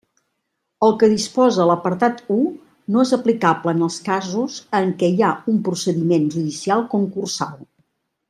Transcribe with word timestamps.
El 0.85 0.93
que 1.01 1.09
disposa 1.09 1.67
l'apartat 1.71 2.23
u 2.35 2.37
no 2.95 3.03
és 3.07 3.11
aplicable 3.17 3.75
en 3.77 3.83
els 3.89 3.99
casos 4.07 4.57
en 4.79 4.91
què 5.03 5.11
hi 5.17 5.23
ha 5.27 5.31
un 5.55 5.61
procediment 5.69 6.27
judicial 6.39 6.85
concursal. 6.97 7.63